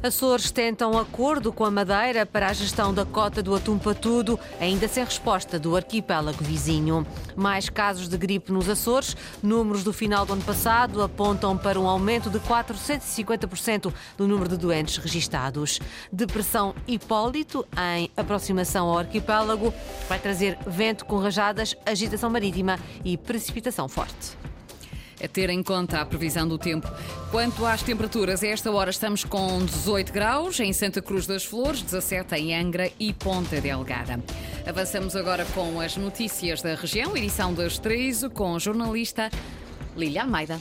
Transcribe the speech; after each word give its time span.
Açores 0.00 0.52
tentam 0.52 0.96
acordo 0.96 1.52
com 1.52 1.64
a 1.64 1.70
Madeira 1.72 2.24
para 2.24 2.48
a 2.48 2.52
gestão 2.52 2.94
da 2.94 3.04
cota 3.04 3.42
do 3.42 3.52
atum 3.52 3.76
patudo, 3.76 4.38
ainda 4.60 4.86
sem 4.86 5.04
resposta 5.04 5.58
do 5.58 5.74
arquipélago 5.74 6.42
vizinho. 6.44 7.04
Mais 7.34 7.68
casos 7.68 8.08
de 8.08 8.16
gripe 8.16 8.52
nos 8.52 8.68
Açores. 8.68 9.16
Números 9.42 9.82
do 9.82 9.92
final 9.92 10.24
do 10.24 10.34
ano 10.34 10.42
passado 10.42 11.02
apontam 11.02 11.58
para 11.58 11.80
um 11.80 11.88
aumento 11.88 12.30
de 12.30 12.38
450% 12.38 13.92
do 14.16 14.28
número 14.28 14.48
de 14.48 14.56
doentes 14.56 14.98
registados. 14.98 15.80
Depressão 16.12 16.76
Hipólito, 16.86 17.66
em 17.96 18.08
aproximação 18.16 18.86
ao 18.86 18.98
arquipélago, 18.98 19.74
vai 20.08 20.20
trazer 20.20 20.56
vento 20.64 21.04
com 21.04 21.18
rajadas, 21.18 21.74
agitação 21.84 22.30
marítima 22.30 22.78
e 23.04 23.16
precipitação 23.16 23.88
forte 23.88 24.47
a 25.22 25.28
ter 25.28 25.50
em 25.50 25.62
conta 25.62 26.00
a 26.00 26.06
previsão 26.06 26.46
do 26.46 26.58
tempo. 26.58 26.88
Quanto 27.30 27.64
às 27.66 27.82
temperaturas, 27.82 28.42
a 28.42 28.46
esta 28.46 28.70
hora 28.70 28.90
estamos 28.90 29.24
com 29.24 29.64
18 29.64 30.12
graus 30.12 30.60
em 30.60 30.72
Santa 30.72 31.02
Cruz 31.02 31.26
das 31.26 31.44
Flores, 31.44 31.82
17 31.82 32.34
em 32.36 32.54
Angra 32.54 32.90
e 32.98 33.12
Ponta 33.12 33.60
Delgada. 33.60 34.22
Avançamos 34.66 35.16
agora 35.16 35.44
com 35.54 35.80
as 35.80 35.96
notícias 35.96 36.62
da 36.62 36.74
região, 36.74 37.16
edição 37.16 37.54
das 37.54 37.78
13, 37.78 38.28
com 38.30 38.54
a 38.54 38.58
jornalista 38.58 39.30
Lília 39.96 40.22
Almeida. 40.22 40.60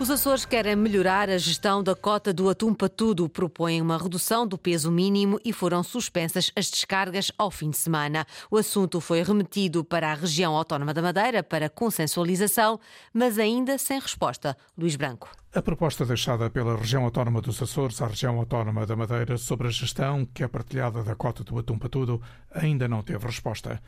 Os 0.00 0.10
Açores 0.10 0.44
querem 0.44 0.76
melhorar 0.76 1.28
a 1.28 1.36
gestão 1.36 1.82
da 1.82 1.92
cota 1.92 2.32
do 2.32 2.48
atum 2.48 2.72
patudo, 2.72 3.28
propõem 3.28 3.82
uma 3.82 3.98
redução 3.98 4.46
do 4.46 4.56
peso 4.56 4.92
mínimo 4.92 5.40
e 5.44 5.52
foram 5.52 5.82
suspensas 5.82 6.52
as 6.54 6.70
descargas 6.70 7.32
ao 7.36 7.50
fim 7.50 7.70
de 7.70 7.78
semana. 7.78 8.24
O 8.48 8.56
assunto 8.56 9.00
foi 9.00 9.24
remetido 9.24 9.82
para 9.82 10.12
a 10.12 10.14
região 10.14 10.54
autónoma 10.54 10.94
da 10.94 11.02
Madeira 11.02 11.42
para 11.42 11.68
consensualização, 11.68 12.78
mas 13.12 13.40
ainda 13.40 13.76
sem 13.76 13.98
resposta. 13.98 14.56
Luís 14.78 14.94
Branco. 14.94 15.30
A 15.52 15.60
proposta 15.60 16.06
deixada 16.06 16.48
pela 16.48 16.76
região 16.76 17.02
autónoma 17.02 17.40
dos 17.40 17.60
Açores 17.60 18.00
à 18.00 18.06
região 18.06 18.38
autónoma 18.38 18.86
da 18.86 18.94
Madeira 18.94 19.36
sobre 19.36 19.66
a 19.66 19.70
gestão 19.70 20.24
que 20.24 20.44
é 20.44 20.48
partilhada 20.48 21.02
da 21.02 21.16
cota 21.16 21.42
do 21.42 21.58
atum 21.58 21.76
patudo 21.76 22.22
ainda 22.54 22.86
não 22.86 23.02
teve 23.02 23.26
resposta 23.26 23.82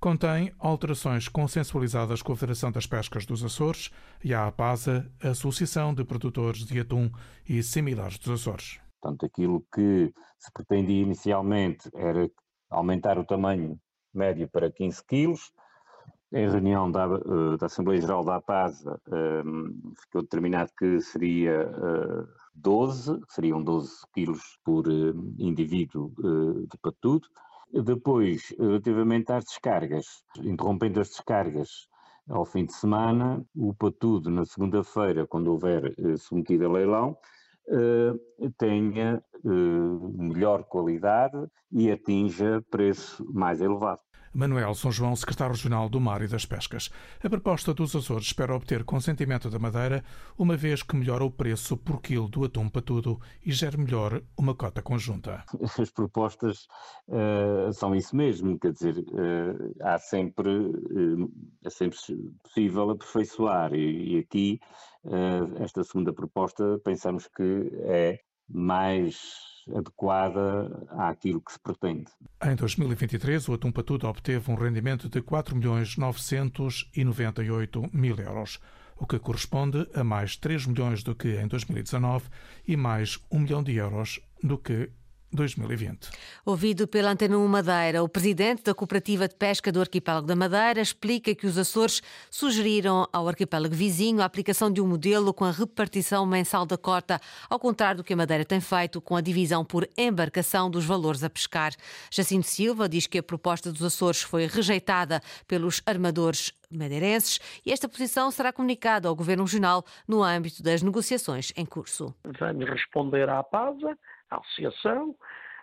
contém 0.00 0.50
alterações 0.58 1.28
consensualizadas 1.28 2.22
com 2.22 2.32
a 2.32 2.36
Federação 2.36 2.72
das 2.72 2.86
Pescas 2.86 3.26
dos 3.26 3.44
Açores 3.44 3.90
e 4.24 4.32
a 4.32 4.46
APASA, 4.46 5.12
Associação 5.22 5.94
de 5.94 6.02
Produtores 6.04 6.64
de 6.64 6.80
Atum 6.80 7.10
e 7.46 7.62
Similares 7.62 8.18
dos 8.18 8.40
Açores. 8.40 8.80
Portanto, 9.00 9.26
aquilo 9.26 9.64
que 9.72 10.12
se 10.38 10.50
pretendia 10.52 11.02
inicialmente 11.02 11.90
era 11.94 12.30
aumentar 12.70 13.18
o 13.18 13.24
tamanho 13.24 13.78
médio 14.12 14.48
para 14.48 14.72
15 14.72 15.04
quilos. 15.06 15.52
Em 16.32 16.48
reunião 16.48 16.90
da, 16.90 17.04
eh, 17.04 17.56
da 17.58 17.66
Assembleia 17.66 18.00
Geral 18.00 18.24
da 18.24 18.36
APASA 18.36 19.00
um, 19.44 19.66
eh, 19.66 20.00
ficou 20.00 20.22
determinado 20.22 20.70
que 20.78 21.00
seria 21.00 21.68
uh, 21.68 22.28
12, 22.54 23.20
seriam 23.28 23.62
12 23.62 23.90
quilos 24.14 24.58
por 24.64 24.86
uh, 24.86 25.34
indivíduo 25.38 26.12
de 26.70 26.78
patudo. 26.80 27.26
Depois, 27.72 28.54
relativamente 28.58 29.32
às 29.32 29.44
descargas, 29.44 30.24
interrompendo 30.42 31.00
as 31.00 31.08
descargas 31.08 31.88
ao 32.28 32.44
fim 32.44 32.64
de 32.64 32.72
semana, 32.72 33.44
o 33.54 33.72
patudo 33.74 34.30
na 34.30 34.44
segunda-feira, 34.44 35.26
quando 35.26 35.48
houver 35.48 35.94
eh, 35.98 36.16
submetido 36.16 36.66
a 36.66 36.72
leilão, 36.72 37.16
eh, 37.68 38.12
tenha 38.58 39.22
eh, 39.44 39.48
melhor 39.48 40.64
qualidade 40.64 41.46
e 41.70 41.90
atinja 41.90 42.62
preço 42.70 43.24
mais 43.32 43.60
elevado. 43.60 44.00
Manuel 44.32 44.74
São 44.74 44.92
João, 44.92 45.16
secretário 45.16 45.54
regional 45.54 45.88
do 45.88 46.00
Mar 46.00 46.22
e 46.22 46.28
das 46.28 46.46
Pescas. 46.46 46.90
A 47.22 47.28
proposta 47.28 47.74
dos 47.74 47.94
Açores 47.96 48.26
espera 48.26 48.54
obter 48.54 48.84
consentimento 48.84 49.50
da 49.50 49.58
Madeira, 49.58 50.04
uma 50.38 50.56
vez 50.56 50.82
que 50.82 50.96
melhora 50.96 51.24
o 51.24 51.30
preço 51.30 51.76
por 51.76 52.00
quilo 52.00 52.28
do 52.28 52.44
atum 52.44 52.68
patudo 52.68 53.20
e 53.44 53.52
gera 53.52 53.76
melhor 53.76 54.22
uma 54.38 54.54
cota 54.54 54.80
conjunta. 54.80 55.44
As 55.78 55.90
propostas 55.90 56.66
uh, 57.08 57.72
são 57.72 57.94
isso 57.94 58.14
mesmo, 58.14 58.58
quer 58.58 58.72
dizer, 58.72 58.98
uh, 58.98 59.74
há 59.82 59.98
sempre, 59.98 60.48
uh, 60.48 61.32
é 61.64 61.70
sempre 61.70 61.98
possível 62.42 62.90
aperfeiçoar 62.90 63.74
e, 63.74 64.14
e 64.14 64.18
aqui 64.18 64.60
esta 65.60 65.82
segunda 65.82 66.12
proposta 66.12 66.78
pensamos 66.84 67.26
que 67.26 67.72
é 67.84 68.18
mais 68.46 69.18
adequada 69.76 70.86
àquilo 70.90 71.40
que 71.40 71.52
se 71.52 71.58
pretende. 71.58 72.10
Em 72.44 72.54
2023, 72.54 73.48
o 73.48 73.54
Atum 73.54 73.72
Patudo 73.72 74.06
obteve 74.06 74.50
um 74.50 74.54
rendimento 74.54 75.08
de 75.08 75.22
4 75.22 75.56
milhões 75.56 75.96
998 75.96 77.90
mil 77.92 78.16
euros, 78.16 78.60
o 78.96 79.06
que 79.06 79.18
corresponde 79.18 79.88
a 79.94 80.04
mais 80.04 80.36
3 80.36 80.66
milhões 80.66 81.02
do 81.02 81.14
que 81.14 81.40
em 81.40 81.48
2019 81.48 82.28
e 82.66 82.76
mais 82.76 83.18
1 83.30 83.38
milhão 83.38 83.62
de 83.62 83.74
euros 83.74 84.20
do 84.42 84.58
que 84.58 84.90
2020. 85.32 86.10
Ouvido 86.44 86.88
pela 86.88 87.10
Antena 87.10 87.38
1 87.38 87.48
Madeira, 87.48 88.02
o 88.02 88.08
presidente 88.08 88.62
da 88.62 88.74
Cooperativa 88.74 89.28
de 89.28 89.34
Pesca 89.34 89.70
do 89.70 89.80
Arquipélago 89.80 90.26
da 90.26 90.34
Madeira 90.34 90.80
explica 90.80 91.34
que 91.34 91.46
os 91.46 91.56
Açores 91.56 92.02
sugeriram 92.30 93.06
ao 93.12 93.28
arquipélago 93.28 93.74
vizinho 93.74 94.20
a 94.20 94.24
aplicação 94.24 94.70
de 94.70 94.80
um 94.80 94.86
modelo 94.86 95.32
com 95.32 95.44
a 95.44 95.50
repartição 95.50 96.26
mensal 96.26 96.66
da 96.66 96.76
cota, 96.76 97.20
ao 97.48 97.58
contrário 97.58 97.98
do 97.98 98.04
que 98.04 98.12
a 98.12 98.16
Madeira 98.16 98.44
tem 98.44 98.60
feito 98.60 99.00
com 99.00 99.16
a 99.16 99.20
divisão 99.20 99.64
por 99.64 99.88
embarcação 99.96 100.70
dos 100.70 100.84
valores 100.84 101.22
a 101.22 101.30
pescar. 101.30 101.72
Jacinto 102.10 102.46
Silva 102.46 102.88
diz 102.88 103.06
que 103.06 103.18
a 103.18 103.22
proposta 103.22 103.72
dos 103.72 103.82
Açores 103.82 104.22
foi 104.22 104.46
rejeitada 104.46 105.20
pelos 105.46 105.80
armadores 105.86 106.52
madeirenses 106.70 107.40
e 107.64 107.72
esta 107.72 107.88
posição 107.88 108.30
será 108.30 108.52
comunicada 108.52 109.08
ao 109.08 109.16
Governo 109.16 109.44
Regional 109.44 109.84
no 110.06 110.22
âmbito 110.22 110.62
das 110.62 110.82
negociações 110.82 111.52
em 111.56 111.66
curso. 111.66 112.14
Vamos 112.38 112.68
responder 112.68 113.28
à 113.28 113.42
PASA 113.42 113.98
à 114.30 114.36
Associação, 114.36 115.14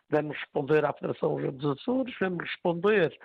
vamos 0.09 0.37
responder 0.37 0.85
à 0.85 0.93
Federação 0.93 1.35
dos 1.51 1.79
Açores, 1.79 2.15
vamos 2.19 2.43
responder 2.43 3.17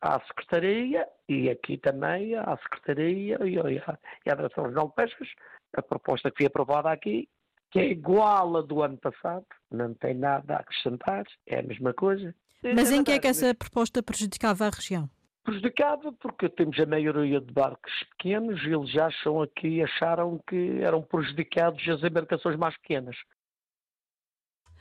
à 0.00 0.20
Secretaria 0.26 1.06
e 1.28 1.48
aqui 1.48 1.78
também 1.78 2.34
à 2.34 2.56
Secretaria 2.58 3.38
e 3.44 3.58
à, 3.58 3.98
e 4.26 4.30
à 4.30 4.34
Direção 4.34 4.64
Regional 4.64 4.88
de 4.88 4.94
Pescas, 4.94 5.28
a 5.76 5.82
proposta 5.82 6.30
que 6.30 6.38
foi 6.38 6.46
aprovada 6.46 6.90
aqui, 6.90 7.28
que 7.70 7.78
é 7.80 7.88
igual 7.88 8.56
à 8.56 8.62
do 8.62 8.82
ano 8.82 8.98
passado, 8.98 9.46
não 9.70 9.94
tem 9.94 10.14
nada 10.14 10.56
a 10.56 10.60
acrescentar, 10.60 11.24
é 11.46 11.58
a 11.58 11.62
mesma 11.62 11.92
coisa. 11.92 12.34
Mas 12.62 12.90
em 12.90 13.02
que 13.02 13.12
é 13.12 13.18
que 13.18 13.26
essa 13.26 13.54
proposta 13.54 14.02
prejudicava 14.02 14.66
a 14.66 14.70
região? 14.70 15.10
Prejudicava 15.42 16.10
porque 16.12 16.48
temos 16.48 16.78
a 16.80 16.86
maioria 16.86 17.40
de 17.40 17.52
barcos 17.52 17.92
pequenos 18.16 18.62
e 18.62 18.68
eles 18.68 18.96
acham 18.96 19.42
aqui, 19.42 19.82
acharam 19.82 20.40
que 20.48 20.80
eram 20.80 21.02
prejudicados 21.02 21.86
as 21.86 22.02
embarcações 22.02 22.56
mais 22.56 22.74
pequenas. 22.78 23.16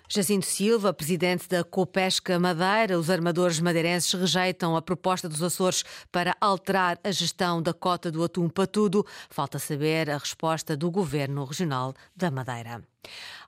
Jacinto 0.07 0.45
Silva, 0.45 0.93
presidente 0.93 1.47
da 1.47 1.63
Copesca 1.63 2.37
Madeira, 2.37 2.99
os 2.99 3.09
armadores 3.09 3.59
madeirenses 3.59 4.13
rejeitam 4.13 4.75
a 4.75 4.81
proposta 4.81 5.29
dos 5.29 5.41
Açores 5.41 5.83
para 6.11 6.35
alterar 6.39 6.99
a 7.03 7.11
gestão 7.11 7.61
da 7.61 7.73
cota 7.73 8.11
do 8.11 8.23
atum 8.23 8.49
patudo. 8.49 9.05
Falta 9.29 9.57
saber 9.57 10.09
a 10.09 10.17
resposta 10.17 10.75
do 10.77 10.91
Governo 10.91 11.45
Regional 11.45 11.93
da 12.15 12.29
Madeira. 12.29 12.92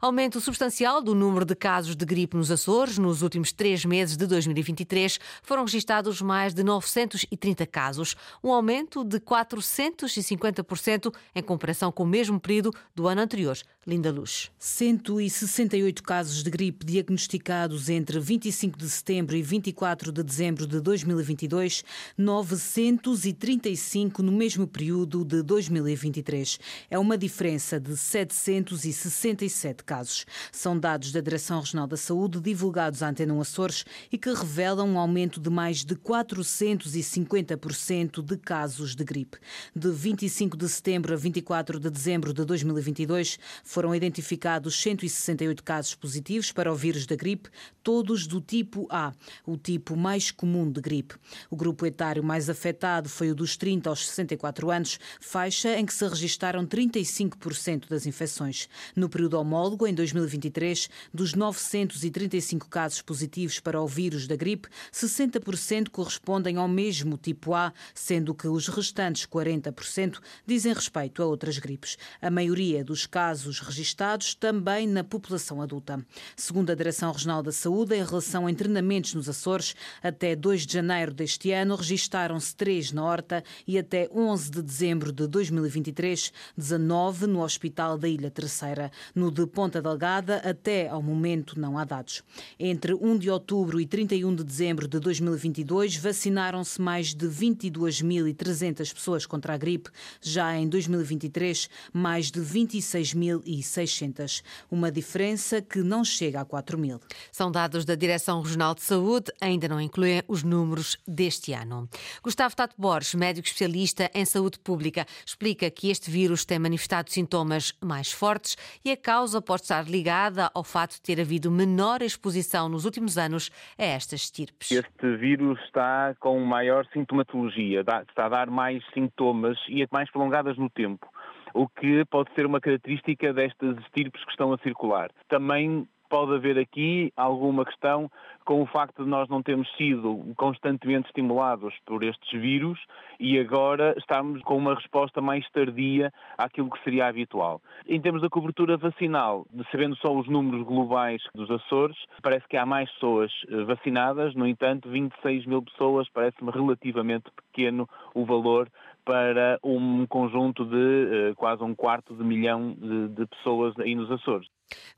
Aumento 0.01 0.41
substancial 0.41 1.01
do 1.01 1.15
número 1.15 1.45
de 1.45 1.55
casos 1.55 1.95
de 1.95 2.05
gripe 2.05 2.35
nos 2.35 2.51
Açores. 2.51 2.97
Nos 2.97 3.21
últimos 3.21 3.51
três 3.51 3.85
meses 3.85 4.17
de 4.17 4.27
2023 4.27 5.19
foram 5.41 5.63
registados 5.63 6.21
mais 6.21 6.53
de 6.53 6.63
930 6.63 7.65
casos, 7.65 8.15
um 8.43 8.51
aumento 8.51 9.03
de 9.03 9.19
450% 9.19 11.13
em 11.33 11.41
comparação 11.41 11.91
com 11.91 12.03
o 12.03 12.07
mesmo 12.07 12.39
período 12.39 12.71
do 12.93 13.07
ano 13.07 13.21
anterior. 13.21 13.57
Linda 13.87 14.11
Luz. 14.11 14.51
168 14.57 16.01
casos 16.01 16.43
de 16.43 16.49
gripe 16.49 16.85
diagnosticados 16.85 17.87
entre 17.87 18.19
25 18.19 18.79
de 18.79 18.89
setembro 18.89 19.35
e 19.35 19.43
24 19.43 20.11
de 20.11 20.23
dezembro 20.23 20.65
de 20.65 20.81
2022, 20.81 21.83
935 22.17 24.23
no 24.23 24.31
mesmo 24.31 24.67
período 24.67 25.23
de 25.23 25.43
2023. 25.43 26.59
É 26.89 26.97
uma 26.97 27.17
diferença 27.17 27.79
de 27.79 27.95
760 27.95 29.44
67 29.49 29.83
casos. 29.83 30.25
São 30.51 30.77
dados 30.77 31.11
da 31.11 31.21
Direção 31.21 31.59
Regional 31.59 31.87
da 31.87 31.97
Saúde 31.97 32.39
divulgados 32.39 33.01
à 33.03 33.09
Antena 33.09 33.39
Açores 33.39 33.85
e 34.11 34.17
que 34.17 34.33
revelam 34.33 34.89
um 34.89 34.99
aumento 34.99 35.39
de 35.39 35.49
mais 35.49 35.85
de 35.85 35.95
450% 35.95 38.21
de 38.21 38.37
casos 38.37 38.95
de 38.95 39.03
gripe. 39.03 39.37
De 39.75 39.91
25 39.91 40.55
de 40.57 40.69
setembro 40.69 41.13
a 41.13 41.17
24 41.17 41.79
de 41.79 41.89
dezembro 41.89 42.33
de 42.33 42.45
2022 42.45 43.37
foram 43.63 43.93
identificados 43.93 44.81
168 44.81 45.63
casos 45.63 45.93
positivos 45.95 46.51
para 46.51 46.71
o 46.71 46.75
vírus 46.75 47.05
da 47.05 47.15
gripe, 47.15 47.49
todos 47.83 48.25
do 48.27 48.41
tipo 48.41 48.87
A, 48.89 49.13
o 49.45 49.57
tipo 49.57 49.95
mais 49.95 50.31
comum 50.31 50.71
de 50.71 50.81
gripe. 50.81 51.15
O 51.49 51.55
grupo 51.55 51.85
etário 51.85 52.23
mais 52.23 52.49
afetado 52.49 53.07
foi 53.09 53.29
o 53.31 53.35
dos 53.35 53.57
30 53.57 53.89
aos 53.89 54.07
64 54.07 54.71
anos, 54.71 54.97
faixa 55.19 55.77
em 55.77 55.85
que 55.85 55.93
se 55.93 56.07
registaram 56.07 56.65
35% 56.65 57.89
das 57.89 58.05
infecções. 58.05 58.69
No 58.95 59.09
período 59.09 59.34
estudo 59.35 59.39
homólogo, 59.39 59.85
em 59.85 59.93
2023, 59.93 60.89
dos 61.13 61.33
935 61.33 62.69
casos 62.69 63.01
positivos 63.01 63.59
para 63.59 63.81
o 63.81 63.87
vírus 63.87 64.27
da 64.27 64.35
gripe, 64.35 64.69
60% 64.91 65.89
correspondem 65.89 66.57
ao 66.57 66.67
mesmo 66.67 67.17
tipo 67.17 67.53
A, 67.53 67.73
sendo 67.93 68.33
que 68.33 68.47
os 68.47 68.67
restantes 68.67 69.25
40% 69.25 70.19
dizem 70.45 70.73
respeito 70.73 71.21
a 71.21 71.25
outras 71.25 71.57
gripes. 71.57 71.97
A 72.21 72.31
maioria 72.31 72.83
dos 72.83 73.05
casos 73.05 73.59
registados 73.59 74.35
também 74.35 74.87
na 74.87 75.03
população 75.03 75.61
adulta. 75.61 76.03
Segundo 76.35 76.71
a 76.71 76.75
Direção 76.75 77.11
Regional 77.11 77.43
da 77.43 77.51
Saúde, 77.51 77.95
em 77.95 78.03
relação 78.03 78.47
a 78.47 78.51
internamentos 78.51 79.13
nos 79.13 79.27
Açores, 79.27 79.75
até 80.01 80.35
2 80.35 80.65
de 80.65 80.73
janeiro 80.73 81.13
deste 81.13 81.51
ano 81.51 81.75
registaram-se 81.75 82.55
3 82.55 82.93
na 82.93 83.03
Horta 83.03 83.43
e 83.67 83.77
até 83.77 84.09
11 84.13 84.51
de 84.51 84.61
dezembro 84.61 85.11
de 85.11 85.27
2023, 85.27 86.31
19 86.57 87.27
no 87.27 87.41
Hospital 87.41 87.97
da 87.97 88.07
Ilha 88.07 88.31
Terceira. 88.31 88.91
No 89.13 89.24
de 89.31 89.45
Ponta 89.45 89.81
Delgada, 89.81 90.37
até 90.37 90.87
ao 90.87 91.01
momento 91.01 91.59
não 91.59 91.77
há 91.77 91.83
dados. 91.83 92.23
Entre 92.59 92.93
1 92.93 93.17
de 93.17 93.29
outubro 93.29 93.79
e 93.79 93.85
31 93.85 94.35
de 94.35 94.43
dezembro 94.43 94.87
de 94.87 94.99
2022, 94.99 95.97
vacinaram-se 95.97 96.81
mais 96.81 97.13
de 97.13 97.27
22.300 97.27 98.93
pessoas 98.93 99.25
contra 99.25 99.53
a 99.53 99.57
gripe. 99.57 99.89
Já 100.21 100.55
em 100.55 100.67
2023, 100.67 101.69
mais 101.93 102.31
de 102.31 102.41
26.600. 102.41 104.43
Uma 104.69 104.91
diferença 104.91 105.61
que 105.61 105.79
não 105.79 106.03
chega 106.03 106.41
a 106.41 106.45
4 106.45 106.77
mil. 106.77 106.99
São 107.31 107.51
dados 107.51 107.85
da 107.85 107.95
Direção 107.95 108.41
Regional 108.41 108.75
de 108.75 108.81
Saúde, 108.81 109.31
ainda 109.41 109.67
não 109.67 109.81
incluem 109.81 110.23
os 110.27 110.43
números 110.43 110.97
deste 111.07 111.53
ano. 111.53 111.89
Gustavo 112.23 112.55
Tato 112.55 112.75
Borges, 112.77 113.15
médico 113.15 113.47
especialista 113.47 114.09
em 114.13 114.25
saúde 114.25 114.59
pública, 114.59 115.05
explica 115.25 115.69
que 115.69 115.89
este 115.89 116.09
vírus 116.09 116.45
tem 116.45 116.59
manifestado 116.59 117.11
sintomas 117.11 117.73
mais 117.81 118.11
fortes 118.11 118.55
e 118.83 118.91
a 118.91 118.97
causa 119.15 119.41
pode 119.41 119.61
estar 119.61 119.85
ligada 119.89 120.51
ao 120.53 120.61
fato 120.61 120.95
de 120.95 121.01
ter 121.01 121.21
havido 121.21 121.49
menor 121.49 122.01
exposição 122.01 122.67
nos 122.67 122.83
últimos 122.83 123.17
anos 123.17 123.49
a 123.79 123.83
estas 123.83 124.23
estirpes. 124.23 124.69
Este 124.69 125.15
vírus 125.15 125.57
está 125.61 126.13
com 126.19 126.37
maior 126.41 126.85
sintomatologia, 126.91 127.79
está 127.79 128.25
a 128.25 128.29
dar 128.29 128.49
mais 128.49 128.83
sintomas 128.93 129.57
e 129.69 129.81
é 129.81 129.87
mais 129.89 130.11
prolongadas 130.11 130.57
no 130.57 130.69
tempo 130.69 131.07
o 131.53 131.69
que 131.69 132.03
pode 132.11 132.29
ser 132.35 132.45
uma 132.45 132.59
característica 132.59 133.31
destas 133.31 133.77
estirpes 133.85 134.21
que 134.25 134.31
estão 134.31 134.51
a 134.51 134.57
circular. 134.57 135.09
Também 135.29 135.87
pode 136.09 136.33
haver 136.33 136.57
aqui 136.57 137.11
alguma 137.15 137.65
questão 137.65 138.09
com 138.45 138.61
o 138.61 138.65
facto 138.67 139.03
de 139.03 139.09
nós 139.09 139.27
não 139.27 139.41
termos 139.41 139.67
sido 139.75 140.23
constantemente 140.37 141.07
estimulados 141.07 141.73
por 141.85 142.03
estes 142.03 142.39
vírus 142.39 142.79
e 143.19 143.39
agora 143.39 143.95
estamos 143.97 144.41
com 144.43 144.55
uma 144.55 144.75
resposta 144.75 145.19
mais 145.19 145.49
tardia 145.49 146.13
àquilo 146.37 146.69
que 146.69 146.83
seria 146.83 147.07
habitual. 147.07 147.59
Em 147.87 147.99
termos 147.99 148.21
da 148.21 148.29
cobertura 148.29 148.77
vacinal, 148.77 149.47
sabendo 149.71 149.95
só 149.97 150.15
os 150.15 150.27
números 150.27 150.63
globais 150.63 151.23
dos 151.33 151.49
Açores, 151.49 151.97
parece 152.21 152.47
que 152.47 152.57
há 152.57 152.65
mais 152.65 152.89
pessoas 152.91 153.31
eh, 153.49 153.63
vacinadas, 153.63 154.35
no 154.35 154.45
entanto, 154.45 154.89
26 154.89 155.45
mil 155.47 155.63
pessoas 155.63 156.07
parece-me 156.09 156.51
relativamente 156.51 157.31
pequeno 157.31 157.89
o 158.13 158.25
valor 158.25 158.69
para 159.05 159.59
um 159.63 160.05
conjunto 160.07 160.65
de 160.65 161.31
uh, 161.31 161.35
quase 161.35 161.63
um 161.63 161.75
quarto 161.75 162.15
de 162.15 162.23
milhão 162.23 162.73
de, 162.73 163.09
de 163.09 163.27
pessoas 163.27 163.77
aí 163.79 163.95
nos 163.95 164.09
Açores. 164.11 164.47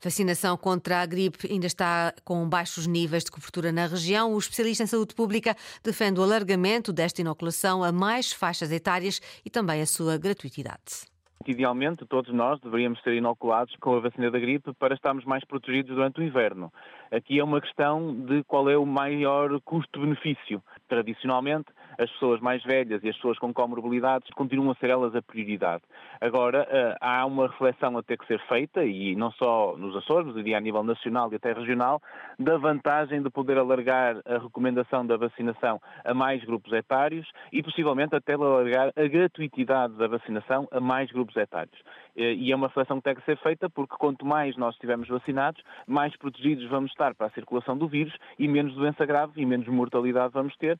Vacinação 0.02 0.56
contra 0.56 1.02
a 1.02 1.06
gripe 1.06 1.46
ainda 1.50 1.66
está 1.66 2.14
com 2.24 2.48
baixos 2.48 2.86
níveis 2.86 3.24
de 3.24 3.30
cobertura 3.30 3.70
na 3.70 3.86
região. 3.86 4.32
O 4.32 4.38
especialista 4.38 4.82
em 4.82 4.86
saúde 4.86 5.14
pública 5.14 5.54
defende 5.84 6.18
o 6.18 6.22
alargamento 6.22 6.92
desta 6.92 7.20
inoculação 7.20 7.84
a 7.84 7.92
mais 7.92 8.32
faixas 8.32 8.72
etárias 8.72 9.20
e 9.44 9.50
também 9.50 9.82
a 9.82 9.86
sua 9.86 10.16
gratuitidade. 10.16 11.06
Idealmente, 11.46 12.04
todos 12.04 12.32
nós 12.34 12.60
deveríamos 12.60 13.00
ser 13.02 13.14
inoculados 13.14 13.74
com 13.80 13.94
a 13.94 14.00
vacina 14.00 14.30
da 14.30 14.38
gripe 14.38 14.72
para 14.74 14.94
estarmos 14.94 15.24
mais 15.24 15.44
protegidos 15.44 15.94
durante 15.94 16.20
o 16.20 16.22
inverno. 16.22 16.72
Aqui 17.10 17.38
é 17.38 17.44
uma 17.44 17.60
questão 17.60 18.14
de 18.26 18.42
qual 18.44 18.68
é 18.68 18.76
o 18.76 18.84
maior 18.84 19.58
custo-benefício. 19.62 20.62
Tradicionalmente, 20.88 21.68
as 21.98 22.10
pessoas 22.12 22.40
mais 22.40 22.62
velhas 22.62 23.02
e 23.02 23.08
as 23.08 23.16
pessoas 23.16 23.38
com 23.38 23.52
comorbilidades 23.52 24.30
continuam 24.34 24.70
a 24.70 24.74
ser 24.76 24.90
elas 24.90 25.14
a 25.14 25.20
prioridade. 25.20 25.82
Agora, 26.20 26.66
eh, 26.70 26.96
há 27.00 27.26
uma 27.26 27.48
reflexão 27.48 27.98
a 27.98 28.02
ter 28.02 28.16
que 28.16 28.26
ser 28.26 28.40
feita, 28.46 28.84
e 28.84 29.16
não 29.16 29.30
só 29.32 29.76
nos 29.76 29.96
Açores, 29.96 30.32
mas 30.32 30.54
a 30.54 30.60
nível 30.60 30.82
nacional 30.82 31.30
e 31.32 31.36
até 31.36 31.52
regional, 31.52 32.00
da 32.38 32.56
vantagem 32.56 33.20
de 33.20 33.28
poder 33.28 33.58
alargar 33.58 34.16
a 34.24 34.38
recomendação 34.38 35.04
da 35.04 35.16
vacinação 35.16 35.80
a 36.04 36.14
mais 36.14 36.42
grupos 36.44 36.72
etários 36.72 37.28
e 37.52 37.62
possivelmente 37.62 38.14
até 38.14 38.34
alargar 38.34 38.92
a 38.96 39.06
gratuitidade 39.08 39.94
da 39.94 40.06
vacinação 40.06 40.68
a 40.70 40.80
mais 40.80 41.10
grupos 41.10 41.36
etários. 41.36 41.78
Eh, 42.16 42.34
e 42.34 42.52
é 42.52 42.56
uma 42.56 42.68
reflexão 42.68 42.98
que 42.98 43.04
tem 43.04 43.14
que 43.14 43.24
ser 43.24 43.36
feita 43.38 43.68
porque 43.68 43.96
quanto 43.98 44.24
mais 44.24 44.56
nós 44.56 44.74
estivermos 44.74 45.08
vacinados, 45.08 45.62
mais 45.86 46.16
protegidos 46.16 46.68
vamos 46.68 46.90
estar 46.90 47.14
para 47.14 47.26
a 47.26 47.30
circulação 47.30 47.76
do 47.76 47.88
vírus 47.88 48.14
e 48.38 48.46
menos 48.46 48.74
doença 48.74 49.04
grave 49.04 49.32
e 49.40 49.46
menos 49.46 49.66
mortalidade 49.66 50.32
vamos 50.32 50.56
ter. 50.56 50.78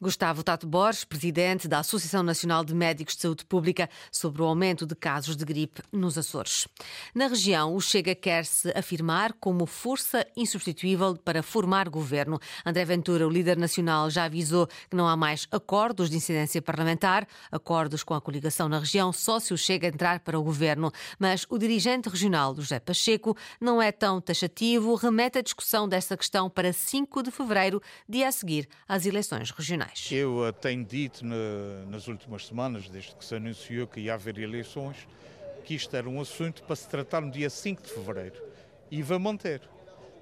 Gustavo 0.00 0.44
Tato 0.44 0.66
Borges, 0.66 1.04
presidente 1.04 1.66
da 1.66 1.80
Associação 1.80 2.22
Nacional 2.22 2.64
de 2.64 2.72
Médicos 2.72 3.16
de 3.16 3.22
Saúde 3.22 3.44
Pública, 3.44 3.90
sobre 4.12 4.42
o 4.42 4.44
aumento 4.44 4.86
de 4.86 4.94
casos 4.94 5.36
de 5.36 5.44
gripe 5.44 5.82
nos 5.92 6.16
Açores. 6.16 6.68
Na 7.12 7.26
região, 7.26 7.74
o 7.74 7.80
Chega 7.80 8.14
quer-se 8.14 8.70
afirmar 8.76 9.32
como 9.34 9.66
força 9.66 10.24
insubstituível 10.36 11.16
para 11.16 11.42
formar 11.42 11.88
governo. 11.88 12.38
André 12.64 12.84
Ventura, 12.84 13.26
o 13.26 13.30
líder 13.30 13.56
nacional, 13.56 14.08
já 14.08 14.24
avisou 14.24 14.68
que 14.88 14.96
não 14.96 15.08
há 15.08 15.16
mais 15.16 15.48
acordos 15.50 16.08
de 16.08 16.16
incidência 16.16 16.62
parlamentar, 16.62 17.26
acordos 17.50 18.04
com 18.04 18.14
a 18.14 18.20
coligação 18.20 18.68
na 18.68 18.78
região, 18.78 19.12
só 19.12 19.40
se 19.40 19.52
o 19.52 19.58
Chega 19.58 19.88
entrar 19.88 20.20
para 20.20 20.38
o 20.38 20.42
governo. 20.44 20.92
Mas 21.18 21.44
o 21.48 21.58
dirigente 21.58 22.08
regional, 22.08 22.54
José 22.54 22.78
Pacheco, 22.78 23.36
não 23.60 23.82
é 23.82 23.90
tão 23.90 24.20
taxativo, 24.20 24.94
remete 24.94 25.38
a 25.38 25.42
discussão 25.42 25.88
desta 25.88 26.16
questão 26.16 26.48
para 26.48 26.72
5 26.72 27.22
de 27.24 27.30
fevereiro, 27.32 27.82
dia 28.08 28.28
a 28.28 28.32
seguir 28.32 28.68
às 28.86 29.04
eleições 29.04 29.50
regionais 29.50 29.77
regionais. 29.78 30.08
Eu 30.10 30.52
tenho 30.52 30.84
dito 30.84 31.24
nas 31.88 32.08
últimas 32.08 32.46
semanas, 32.46 32.88
desde 32.88 33.14
que 33.14 33.24
se 33.24 33.34
anunciou 33.34 33.86
que 33.86 34.00
ia 34.00 34.14
haver 34.14 34.38
eleições, 34.38 35.06
que 35.64 35.74
isto 35.74 35.94
era 35.94 36.08
um 36.08 36.20
assunto 36.20 36.62
para 36.62 36.76
se 36.76 36.88
tratar 36.88 37.20
no 37.20 37.30
dia 37.30 37.50
5 37.50 37.82
de 37.82 37.90
fevereiro. 37.90 38.42
E 38.90 39.02
vai 39.02 39.18
manter. 39.18 39.60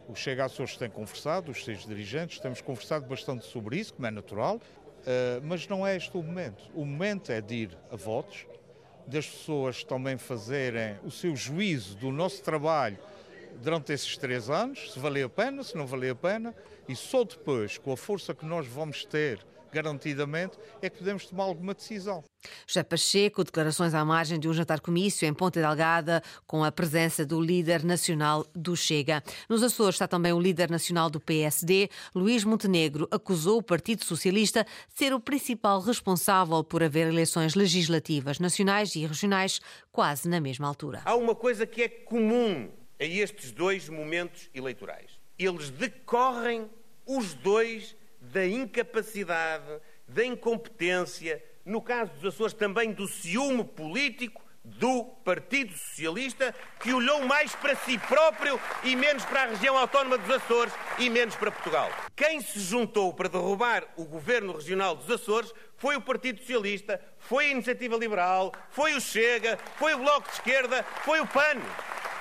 O 0.09 0.15
Chega 0.15 0.45
Açores 0.45 0.77
tem 0.77 0.89
conversado, 0.89 1.51
os 1.51 1.65
seus 1.65 1.85
dirigentes, 1.85 2.39
temos 2.39 2.61
conversado 2.61 3.07
bastante 3.07 3.45
sobre 3.45 3.79
isso, 3.79 3.95
como 3.95 4.07
é 4.07 4.11
natural, 4.11 4.61
eh, 5.05 5.41
mas 5.43 5.67
não 5.67 5.85
é 5.85 5.97
este 5.97 6.17
o 6.17 6.23
momento. 6.23 6.71
O 6.75 6.85
momento 6.85 7.33
é 7.33 7.41
de 7.41 7.55
ir 7.55 7.79
a 7.91 7.97
votos, 7.97 8.47
das 9.05 9.27
pessoas 9.27 9.83
também 9.83 10.17
fazerem 10.17 10.97
o 11.05 11.11
seu 11.11 11.35
juízo 11.35 11.97
do 11.97 12.13
nosso 12.13 12.43
trabalho 12.43 12.99
durante 13.63 13.93
esses 13.93 14.17
três 14.17 14.51
anos, 14.51 14.93
se 14.93 14.99
valeu 14.99 15.27
a 15.27 15.31
pena, 15.31 15.63
se 15.63 15.77
não 15.77 15.87
valeu 15.87 16.13
a 16.13 16.17
pena, 16.17 16.55
e 16.89 16.95
só 16.95 17.25
depois, 17.25 17.79
com 17.79 17.93
a 17.93 17.97
força 17.97 18.35
que 18.35 18.45
nós 18.45 18.67
vamos 18.67 19.05
ter 19.05 19.45
garantidamente, 19.73 20.57
é 20.81 20.89
que 20.89 20.99
podemos 20.99 21.27
tomar 21.27 21.45
alguma 21.45 21.75
decisão. 21.75 22.25
José 22.67 22.83
Pacheco, 22.83 23.45
declarações 23.45 23.93
à 23.93 24.05
margem 24.05 24.39
de 24.39 24.49
um 24.49 24.53
jantar-comício 24.53 25.27
em 25.27 25.35
Ponte 25.35 25.59
Delgada, 25.59 26.23
com 26.47 26.65
a 26.65 26.73
presença 26.73 27.27
do 27.27 27.41
líder 27.41 27.85
nacional 27.85 28.47
do 28.55 28.77
Chega. 28.77 29.23
Nos 29.49 29.63
Açores 29.63 29.97
está 29.97 30.09
também 30.09 30.33
o 30.33 30.41
líder 30.41 30.71
nacional 30.71 31.11
do 31.11 31.21
PSD, 31.21 31.91
Luís 32.15 32.45
Montenegro, 32.45 33.09
acusou 33.11 33.59
o 33.59 33.63
Partido 33.63 34.05
Socialista 34.05 34.65
de 34.65 34.99
ser 34.99 35.13
o 35.13 35.21
principal 35.21 35.81
responsável 35.81 36.63
por 36.65 36.83
haver 36.83 37.09
eleições 37.09 37.55
legislativas 37.55 38.39
nacionais 38.39 38.95
e 38.95 39.05
regionais 39.05 39.61
quase 39.93 40.29
na 40.29 40.41
mesma 40.41 40.69
altura. 40.69 41.03
Há 41.05 41.15
uma 41.15 41.35
coisa 41.35 41.67
que 41.67 41.83
é 41.83 41.89
comum 41.89 42.71
a 42.99 43.05
estes 43.05 43.53
dois 43.53 43.89
momentos 43.89 44.49
eleitorais 44.55 45.19
eles 45.39 45.71
decorrem 45.71 46.71
os 47.05 47.35
dois 47.35 47.95
da 48.21 48.47
incapacidade, 48.47 49.81
da 50.09 50.25
incompetência, 50.25 51.43
no 51.65 51.81
caso 51.81 52.13
dos 52.15 52.35
Açores 52.35 52.55
também 52.55 52.93
do 52.93 53.07
ciúme 53.07 53.65
político 53.65 54.45
do 54.65 55.05
Partido 55.25 55.73
Socialista, 55.77 56.53
que 56.81 56.93
olhou 56.93 57.25
mais 57.25 57.55
para 57.55 57.77
si 57.77 57.97
próprio 57.99 58.59
e 58.83 58.97
menos 58.97 59.25
para 59.25 59.45
a 59.45 59.47
região 59.47 59.79
autónoma 59.79 60.19
dos 60.19 60.31
Açores 60.35 60.73
e 60.99 61.09
menos 61.09 61.37
para 61.37 61.53
Portugal. 61.53 61.89
Quem 62.17 62.41
se 62.41 62.59
juntou 62.59 63.13
para 63.15 63.29
derrubar 63.29 63.85
o 63.97 64.05
governo 64.05 64.55
regional 64.55 64.97
dos 64.97 65.09
Açores 65.09 65.53
foi 65.77 65.95
o 65.95 66.01
Partido 66.01 66.41
Socialista, 66.41 67.01
foi 67.19 67.47
a 67.47 67.51
Iniciativa 67.51 67.97
Liberal, 67.97 68.53
foi 68.71 68.95
o 68.95 69.01
Chega, 69.01 69.57
foi 69.77 69.95
o 69.95 69.99
Bloco 69.99 70.29
de 70.29 70.35
Esquerda, 70.35 70.83
foi 71.05 71.21
o 71.21 71.27
PAN. 71.29 71.61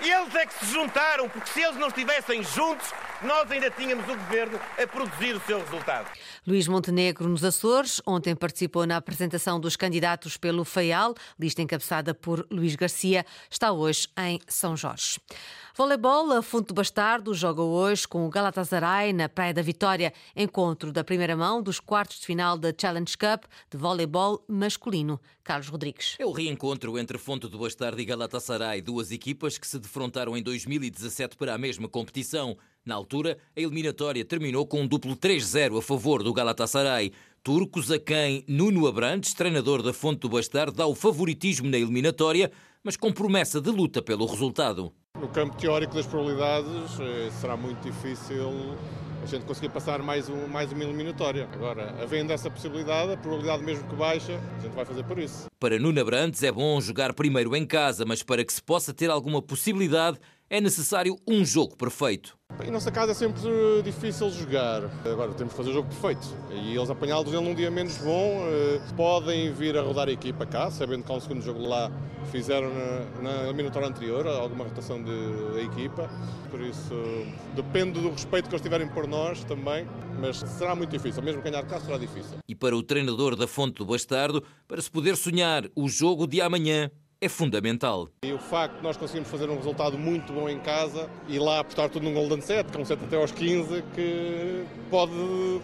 Eles 0.01 0.35
é 0.35 0.45
que 0.45 0.65
se 0.65 0.71
juntaram, 0.71 1.29
porque 1.29 1.49
se 1.51 1.61
eles 1.61 1.77
não 1.77 1.87
estivessem 1.87 2.43
juntos, 2.43 2.93
nós 3.25 3.49
ainda 3.49 3.71
tínhamos 3.71 4.05
o 4.05 4.15
governo 4.15 4.59
a 4.81 4.87
produzir 4.87 5.35
o 5.35 5.41
seu 5.41 5.59
resultado. 5.59 6.09
Luís 6.45 6.67
Montenegro, 6.67 7.27
nos 7.27 7.43
Açores, 7.43 7.99
ontem 8.05 8.35
participou 8.35 8.85
na 8.85 8.97
apresentação 8.97 9.59
dos 9.59 9.75
candidatos 9.75 10.37
pelo 10.37 10.63
FAIAL, 10.63 11.15
lista 11.39 11.61
encabeçada 11.61 12.13
por 12.13 12.45
Luís 12.51 12.75
Garcia, 12.75 13.25
está 13.49 13.71
hoje 13.71 14.07
em 14.17 14.39
São 14.47 14.77
Jorge. 14.77 15.19
Voleibol, 15.75 16.31
a 16.31 16.41
Fonte 16.41 16.67
do 16.67 16.73
Bastardo 16.73 17.33
joga 17.33 17.61
hoje 17.61 18.07
com 18.07 18.25
o 18.25 18.29
Galatasaray 18.29 19.11
na 19.11 19.27
Praia 19.27 19.53
da 19.53 19.61
Vitória, 19.61 20.13
encontro 20.35 20.91
da 20.91 21.03
primeira 21.03 21.35
mão 21.35 21.61
dos 21.61 21.79
quartos 21.79 22.19
de 22.19 22.25
final 22.25 22.57
da 22.57 22.73
Challenge 22.79 23.17
Cup 23.17 23.43
de 23.69 23.77
voleibol 23.77 24.45
masculino. 24.47 25.19
Carlos 25.43 25.67
Rodrigues. 25.67 26.15
É 26.17 26.25
o 26.25 26.31
reencontro 26.31 26.97
entre 26.97 27.19
Fonte 27.19 27.47
do 27.47 27.59
Bastardo 27.59 28.01
e 28.01 28.05
Galatasaray, 28.05 28.81
duas 28.81 29.11
equipas 29.11 29.59
que 29.59 29.67
se 29.67 29.77
defrontaram 29.77 30.35
em 30.35 30.41
2017 30.41 31.37
para 31.37 31.53
a 31.53 31.57
mesma 31.57 31.87
competição. 31.87 32.57
Na 32.85 32.93
altura, 32.93 33.39
a 33.57 33.59
eliminatória 33.59 34.23
terminou 34.23 34.67
com 34.67 34.81
um 34.81 34.87
duplo 34.87 35.15
3-0 35.15 35.79
a 35.79 35.81
favor 35.81 36.21
do 36.21 36.31
Galatasaray. 36.31 37.11
Turcos 37.41 37.91
a 37.91 37.97
quem 37.97 38.45
Nuno 38.47 38.85
Abrantes, 38.85 39.33
treinador 39.33 39.81
da 39.81 39.91
Fonte 39.91 40.19
do 40.19 40.29
Bastardo, 40.29 40.77
dá 40.77 40.85
o 40.85 40.93
favoritismo 40.93 41.67
na 41.67 41.79
eliminatória, 41.79 42.51
mas 42.83 42.95
com 42.95 43.11
promessa 43.11 43.59
de 43.59 43.71
luta 43.71 44.03
pelo 44.03 44.27
resultado. 44.27 44.93
No 45.19 45.27
campo 45.27 45.57
teórico 45.57 45.95
das 45.95 46.05
probabilidades, 46.05 46.99
eh, 46.99 47.31
será 47.41 47.57
muito 47.57 47.81
difícil 47.81 48.75
a 49.23 49.25
gente 49.25 49.45
conseguir 49.45 49.69
passar 49.69 50.03
mais, 50.03 50.29
um, 50.29 50.47
mais 50.47 50.71
uma 50.71 50.83
eliminatória. 50.83 51.49
Agora, 51.51 51.95
havendo 51.99 52.31
essa 52.31 52.51
possibilidade, 52.51 53.13
a 53.13 53.17
probabilidade 53.17 53.63
mesmo 53.63 53.87
que 53.89 53.95
baixa, 53.95 54.39
a 54.59 54.61
gente 54.61 54.75
vai 54.75 54.85
fazer 54.85 55.03
por 55.03 55.17
isso. 55.17 55.47
Para 55.59 55.79
Nuno 55.79 56.05
Brandes 56.05 56.43
é 56.43 56.51
bom 56.51 56.79
jogar 56.79 57.11
primeiro 57.13 57.55
em 57.55 57.65
casa, 57.65 58.05
mas 58.05 58.21
para 58.21 58.45
que 58.45 58.53
se 58.53 58.61
possa 58.61 58.93
ter 58.93 59.09
alguma 59.09 59.41
possibilidade, 59.41 60.19
é 60.49 60.61
necessário 60.61 61.17
um 61.27 61.43
jogo 61.43 61.75
perfeito. 61.75 62.37
Em 62.63 62.71
nossa 62.71 62.91
casa 62.91 63.11
é 63.11 63.15
sempre 63.15 63.41
difícil 63.83 64.29
jogar. 64.29 64.83
Agora 65.05 65.33
temos 65.33 65.53
que 65.53 65.57
fazer 65.57 65.71
o 65.71 65.73
jogo 65.73 65.89
perfeito. 65.89 66.27
E 66.51 66.75
eles 66.75 66.89
apanhá-los 66.89 67.31
num 67.33 67.53
dia 67.53 67.69
menos 67.69 67.97
bom, 67.97 68.45
eh, 68.47 68.79
podem 68.95 69.51
vir 69.51 69.77
a 69.77 69.81
rodar 69.81 70.07
a 70.07 70.11
equipa 70.11 70.45
cá, 70.45 70.71
sabendo 70.71 71.03
que 71.03 71.11
há 71.11 71.15
um 71.15 71.19
segundo 71.19 71.41
jogo 71.41 71.67
lá 71.67 71.91
fizeram 72.31 72.69
na, 72.73 73.21
na 73.21 73.43
eliminatória 73.43 73.87
anterior, 73.87 74.25
alguma 74.27 74.63
rotação 74.63 75.01
da 75.03 75.61
equipa. 75.61 76.09
Por 76.49 76.61
isso, 76.61 76.93
depende 77.55 77.99
do 77.99 78.11
respeito 78.11 78.47
que 78.47 78.55
eles 78.55 78.61
tiverem 78.61 78.87
por 78.87 79.07
nós 79.07 79.43
também, 79.43 79.87
mas 80.19 80.37
será 80.37 80.75
muito 80.75 80.91
difícil. 80.91 81.21
Mesmo 81.21 81.41
ganhar 81.41 81.63
cá 81.65 81.79
será 81.79 81.97
difícil. 81.97 82.37
E 82.47 82.55
para 82.55 82.75
o 82.75 82.83
treinador 82.83 83.35
da 83.35 83.47
Fonte 83.47 83.79
do 83.79 83.85
Bastardo, 83.85 84.43
para 84.67 84.81
se 84.81 84.89
poder 84.89 85.17
sonhar 85.17 85.65
o 85.75 85.89
jogo 85.89 86.25
de 86.27 86.41
amanhã 86.41 86.89
é 87.25 87.29
fundamental. 87.29 88.07
E 88.23 88.31
o 88.31 88.37
facto 88.37 88.77
de 88.77 88.83
nós 88.83 88.95
conseguirmos 88.95 89.29
fazer 89.29 89.49
um 89.49 89.55
resultado 89.55 89.97
muito 89.97 90.31
bom 90.31 90.47
em 90.47 90.59
casa 90.59 91.09
e 91.27 91.39
lá 91.39 91.59
apostar 91.59 91.89
tudo 91.89 92.03
num 92.03 92.13
Golden 92.13 92.39
Set, 92.39 92.71
com 92.71 92.83
um 92.83 92.85
set 92.85 93.03
até 93.03 93.17
aos 93.17 93.31
15, 93.31 93.83
que 93.95 94.63
pode 94.91 95.11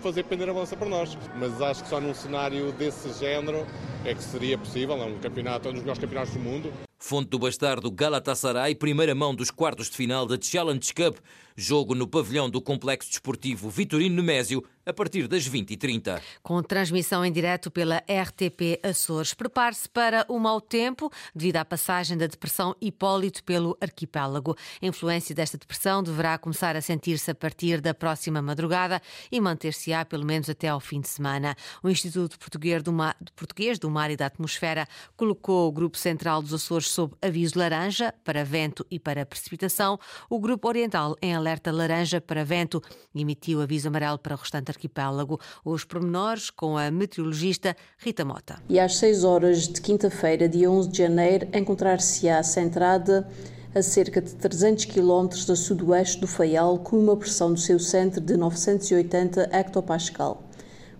fazer 0.01 0.24
pender 0.24 0.50
a 0.50 0.53
balança 0.53 0.75
para 0.75 0.89
nós. 0.89 1.15
Mas 1.39 1.62
acho 1.62 1.84
que 1.84 1.89
só 1.89 2.01
num 2.01 2.13
cenário 2.13 2.72
desse 2.74 3.13
género 3.20 3.65
é 4.03 4.15
que 4.15 4.24
seria 4.24 4.58
possível, 4.58 4.96
é 4.96 5.06
um 5.06 5.20
campeonato, 5.20 5.70
um 5.70 5.74
dos 5.74 5.82
melhores 5.82 6.01
campeonatos 6.01 6.34
do 6.34 6.39
mundo. 6.39 6.74
Fonte 6.98 7.30
do 7.30 7.39
Bastardo 7.39 7.91
Galatasaray, 7.91 8.75
primeira 8.75 9.13
mão 9.13 9.34
dos 9.34 9.51
quartos 9.51 9.89
de 9.89 9.98
final 9.98 10.25
da 10.25 10.38
Challenge 10.39 10.94
Cup. 10.94 11.18
Jogo 11.56 11.94
no 11.94 12.08
pavilhão 12.08 12.50
do 12.50 12.62
Complexo 12.62 13.10
Desportivo 13.10 13.70
Vitorino 13.70 14.15
Nemésio, 14.15 14.63
a 14.91 14.93
partir 14.93 15.25
das 15.25 15.50
20h30. 15.50 16.21
Com 16.43 16.62
transmissão 16.62 17.24
em 17.25 17.31
direto 17.31 17.71
pela 17.71 17.98
RTP 18.00 18.79
Açores. 18.83 19.33
Prepare-se 19.33 19.88
para 19.88 20.25
o 20.27 20.38
mau 20.38 20.60
tempo 20.60 21.10
devido 21.33 21.55
à 21.55 21.65
passagem 21.65 22.17
da 22.17 22.27
depressão 22.27 22.75
Hipólito 22.81 23.41
pelo 23.43 23.77
arquipélago. 23.79 24.55
A 24.81 24.86
influência 24.86 25.33
desta 25.33 25.57
depressão 25.57 26.03
deverá 26.03 26.38
começar 26.38 26.75
a 26.75 26.81
sentir-se 26.81 27.31
a 27.31 27.36
partir 27.36 27.79
da 27.79 27.93
próxima 27.93 28.41
madrugada 28.41 29.01
e 29.31 29.39
manter-se-á 29.39 30.03
pelo 30.03 30.25
menos 30.25 30.50
até 30.50 30.67
ao 30.67 30.81
fim 30.81 31.00
de 31.00 31.07
semana. 31.07 31.55
O 31.81 31.89
Instituto 31.89 32.38
Português 32.38 32.83
do, 32.83 32.91
Mar, 32.91 33.15
Português 33.33 33.79
do 33.79 33.89
Mar 33.89 34.12
e 34.12 34.17
da 34.17 34.25
Atmosfera 34.25 34.86
colocou 35.15 35.69
o 35.69 35.71
Grupo 35.71 35.98
Central 35.98 36.41
dos 36.41 36.53
Açores 36.53 36.89
sob 36.89 37.15
aviso 37.21 37.57
laranja 37.57 38.13
para 38.25 38.43
vento 38.43 38.86
e 38.91 39.00
para 39.00 39.25
precipitação. 39.25 39.98
O 40.29 40.38
Grupo 40.38 40.67
Oriental 40.67 41.15
em 41.21 41.33
alerta 41.33 41.71
laranja 41.71 42.19
para 42.19 42.43
vento 42.43 42.81
emitiu 43.15 43.62
aviso 43.62 43.88
amarelo 43.88 44.19
para 44.19 44.36
o 44.36 44.38
restante 44.38 44.69
arquipélago. 44.82 45.40
Os 45.64 45.84
pormenores 45.84 46.50
com 46.50 46.78
a 46.78 46.90
meteorologista 46.90 47.76
Rita 47.98 48.26
Mota. 48.26 48.62
E 48.68 48.80
às 48.80 48.98
6 48.98 49.24
horas 49.24 49.68
de 49.68 49.80
quinta-feira, 49.80 50.50
dia 50.50 50.70
11 50.70 50.90
de 50.90 50.98
janeiro, 50.98 51.48
encontrar-se-á 51.54 52.42
centrada 52.42 53.28
a 53.74 53.82
cerca 53.82 54.22
de 54.22 54.34
300 54.36 54.86
km 54.86 55.30
a 55.50 55.56
sudoeste 55.56 56.20
do 56.20 56.28
Faial, 56.28 56.80
com 56.80 56.98
uma 56.98 57.16
pressão 57.16 57.54
do 57.54 57.60
seu 57.60 57.80
centro 57.80 58.20
de 58.20 58.36
980 58.36 59.50
hectopascal. 59.52 60.44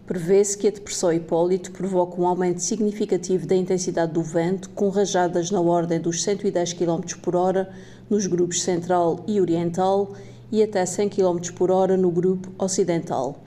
Prevê-se 0.06 0.58
que 0.58 0.68
a 0.68 0.72
depressão 0.72 1.12
Hipólito 1.12 1.72
provoque 1.72 2.20
um 2.20 2.28
aumento 2.28 2.60
significativo 2.60 3.46
da 3.46 3.56
intensidade 3.56 4.14
do 4.14 4.24
vento, 4.24 4.70
com 4.72 4.90
rajadas 4.90 5.52
na 5.52 5.62
ordem 5.62 6.00
dos 6.00 6.24
110 6.24 6.74
km 6.74 7.02
por 7.22 7.36
hora 7.36 7.70
nos 8.10 8.26
grupos 8.26 8.62
central 8.62 9.24
e 9.28 9.40
oriental 9.40 10.14
e 10.52 10.62
até 10.62 10.86
100 10.86 11.10
km 11.10 11.40
por 11.56 11.72
hora 11.72 11.96
no 11.96 12.12
grupo 12.12 12.50
ocidental. 12.58 13.38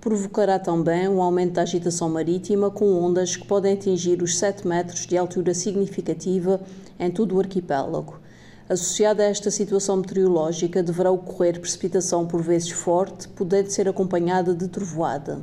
Provocará 0.00 0.58
também 0.58 1.06
um 1.06 1.20
aumento 1.20 1.52
da 1.52 1.62
agitação 1.62 2.08
marítima, 2.08 2.70
com 2.70 2.90
ondas 3.04 3.36
que 3.36 3.46
podem 3.46 3.74
atingir 3.74 4.22
os 4.22 4.38
7 4.38 4.66
metros 4.66 5.06
de 5.06 5.14
altura 5.14 5.52
significativa 5.52 6.58
em 6.98 7.10
todo 7.10 7.36
o 7.36 7.38
arquipélago. 7.38 8.18
Associada 8.66 9.22
a 9.22 9.26
esta 9.26 9.50
situação 9.50 9.98
meteorológica, 9.98 10.82
deverá 10.82 11.10
ocorrer 11.10 11.60
precipitação 11.60 12.26
por 12.26 12.40
vezes 12.40 12.70
forte, 12.70 13.28
podendo 13.28 13.68
ser 13.68 13.88
acompanhada 13.88 14.54
de 14.54 14.68
trovoada. 14.68 15.42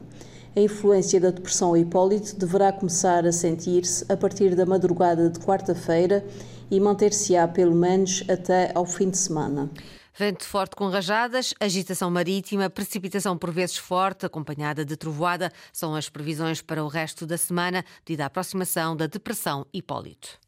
A 0.56 0.60
influência 0.60 1.20
da 1.20 1.30
depressão 1.30 1.78
Hipólito 1.78 2.36
deverá 2.36 2.72
começar 2.72 3.28
a 3.28 3.32
sentir-se 3.32 4.06
a 4.10 4.18
partir 4.18 4.56
da 4.56 4.66
madrugada 4.66 5.30
de 5.30 5.40
quarta-feira 5.40 6.26
e 6.72 6.80
manter-se-á 6.80 7.48
pelo 7.48 7.76
menos 7.76 8.24
até 8.28 8.72
ao 8.74 8.88
fim 8.88 9.12
de 9.12 9.20
semana. 9.20 9.70
Vento 10.18 10.46
forte 10.46 10.76
com 10.76 10.90
rajadas, 10.90 11.54
agitação 11.60 12.10
marítima, 12.10 12.72
precipitação 12.72 13.38
por 13.38 13.52
vezes 13.52 13.78
forte, 13.78 14.26
acompanhada 14.26 14.84
de 14.84 14.98
trovoada, 14.98 15.54
são 15.72 15.94
as 15.94 16.10
previsões 16.10 16.60
para 16.60 16.84
o 16.84 16.88
resto 16.88 17.28
da 17.28 17.38
semana, 17.38 17.86
devido 18.04 18.22
à 18.22 18.26
aproximação 18.26 18.96
da 18.96 19.06
Depressão 19.06 19.68
Hipólito. 19.72 20.40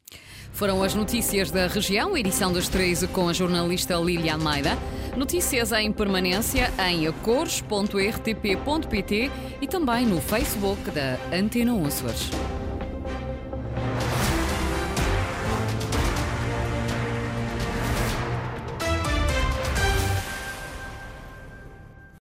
Foram 0.52 0.82
as 0.82 0.92
notícias 0.92 1.52
da 1.52 1.68
região, 1.68 2.18
edição 2.18 2.52
das 2.52 2.68
13 2.68 3.06
com 3.08 3.28
a 3.28 3.32
jornalista 3.32 3.94
Lília 3.94 4.34
Almeida. 4.34 4.76
Notícias 5.16 5.70
em 5.70 5.92
permanência 5.92 6.68
em 6.90 7.06
acores.rtp.pt 7.06 9.30
e 9.60 9.68
também 9.68 10.04
no 10.04 10.20
Facebook 10.20 10.90
da 10.90 11.16
Antena 11.32 11.86
Açores. 11.86 12.28